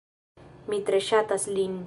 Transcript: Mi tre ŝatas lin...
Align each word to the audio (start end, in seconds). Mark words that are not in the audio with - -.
Mi 0.73 0.81
tre 0.89 1.03
ŝatas 1.11 1.49
lin... 1.59 1.79